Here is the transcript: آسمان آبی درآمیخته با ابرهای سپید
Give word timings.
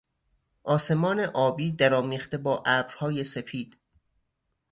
آسمان 0.63 1.19
آبی 1.19 1.71
درآمیخته 1.71 2.37
با 2.37 2.63
ابرهای 2.65 3.23
سپید 3.23 3.77